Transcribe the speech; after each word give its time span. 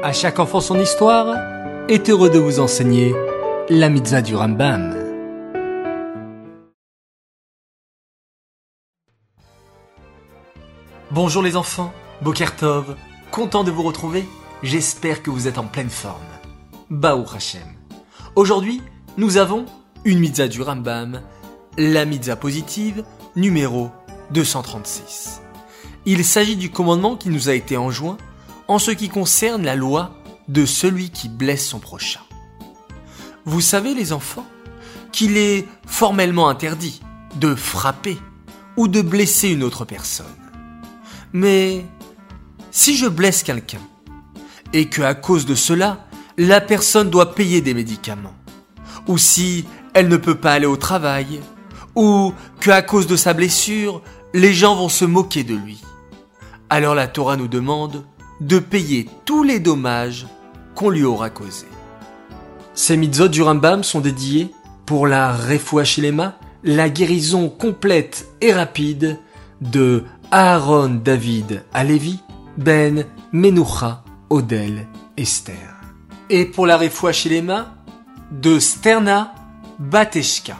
À 0.00 0.12
chaque 0.12 0.38
enfant 0.38 0.60
son 0.60 0.78
histoire 0.78 1.34
est 1.88 2.08
heureux 2.08 2.30
de 2.30 2.38
vous 2.38 2.60
enseigner 2.60 3.16
la 3.68 3.88
mitzvah 3.88 4.22
du 4.22 4.36
Rambam. 4.36 4.94
Bonjour 11.10 11.42
les 11.42 11.56
enfants, 11.56 11.92
Bokertov, 12.22 12.94
content 13.32 13.64
de 13.64 13.72
vous 13.72 13.82
retrouver, 13.82 14.24
j'espère 14.62 15.20
que 15.20 15.30
vous 15.30 15.48
êtes 15.48 15.58
en 15.58 15.64
pleine 15.64 15.90
forme. 15.90 16.22
Baou 16.90 17.24
Hashem. 17.34 17.66
Aujourd'hui, 18.36 18.80
nous 19.16 19.36
avons 19.36 19.66
une 20.04 20.20
mitzvah 20.20 20.46
du 20.46 20.62
Rambam, 20.62 21.22
la 21.76 22.04
mitzvah 22.04 22.36
positive 22.36 23.02
numéro 23.34 23.90
236. 24.30 25.42
Il 26.06 26.24
s'agit 26.24 26.56
du 26.56 26.70
commandement 26.70 27.16
qui 27.16 27.30
nous 27.30 27.48
a 27.48 27.54
été 27.54 27.76
enjoint 27.76 28.16
en 28.68 28.78
ce 28.78 28.90
qui 28.90 29.08
concerne 29.08 29.64
la 29.64 29.74
loi 29.74 30.14
de 30.46 30.64
celui 30.64 31.10
qui 31.10 31.28
blesse 31.28 31.66
son 31.66 31.78
prochain. 31.78 32.20
Vous 33.44 33.60
savez 33.60 33.94
les 33.94 34.12
enfants 34.12 34.46
qu'il 35.10 35.36
est 35.36 35.66
formellement 35.86 36.48
interdit 36.48 37.00
de 37.36 37.54
frapper 37.54 38.18
ou 38.76 38.88
de 38.88 39.00
blesser 39.00 39.48
une 39.48 39.62
autre 39.62 39.84
personne. 39.84 40.26
Mais 41.32 41.84
si 42.70 42.96
je 42.96 43.06
blesse 43.06 43.42
quelqu'un 43.42 43.80
et 44.72 44.88
que 44.88 45.02
à 45.02 45.14
cause 45.14 45.46
de 45.46 45.54
cela, 45.54 46.06
la 46.36 46.60
personne 46.60 47.10
doit 47.10 47.34
payer 47.34 47.60
des 47.60 47.74
médicaments, 47.74 48.34
ou 49.08 49.18
si 49.18 49.64
elle 49.94 50.08
ne 50.08 50.16
peut 50.16 50.36
pas 50.36 50.52
aller 50.52 50.66
au 50.66 50.76
travail, 50.76 51.40
ou 51.96 52.32
que 52.60 52.70
à 52.70 52.82
cause 52.82 53.06
de 53.06 53.16
sa 53.16 53.32
blessure, 53.32 54.02
les 54.34 54.52
gens 54.52 54.76
vont 54.76 54.88
se 54.88 55.04
moquer 55.04 55.42
de 55.42 55.54
lui. 55.54 55.82
Alors 56.70 56.94
la 56.94 57.08
Torah 57.08 57.36
nous 57.36 57.48
demande 57.48 58.04
de 58.40 58.58
payer 58.58 59.08
tous 59.24 59.42
les 59.42 59.60
dommages 59.60 60.26
qu'on 60.74 60.90
lui 60.90 61.04
aura 61.04 61.30
causés. 61.30 61.66
Ces 62.74 62.96
mitzvot 62.96 63.28
du 63.28 63.42
Rambam 63.42 63.82
sont 63.82 64.00
dédiés 64.00 64.52
pour 64.86 65.06
la 65.06 65.34
Refoua 65.34 65.82
la 66.64 66.88
guérison 66.88 67.48
complète 67.48 68.28
et 68.40 68.52
rapide 68.52 69.18
de 69.60 70.04
Aaron 70.30 71.00
David 71.04 71.64
Alevi, 71.72 72.20
Ben 72.56 73.04
Menucha 73.32 74.04
Odel 74.30 74.86
Esther. 75.16 75.76
Et 76.30 76.44
pour 76.44 76.66
la 76.66 76.76
Refoua 76.76 77.12
de 78.30 78.58
Sterna 78.58 79.34
Bateshka. 79.78 80.56